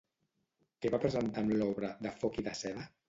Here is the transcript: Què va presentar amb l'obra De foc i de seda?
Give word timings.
Què 0.85 0.91
va 0.95 0.99
presentar 1.03 1.43
amb 1.43 1.55
l'obra 1.59 1.91
De 2.07 2.15
foc 2.25 2.41
i 2.43 2.47
de 2.49 2.57
seda? 2.63 2.89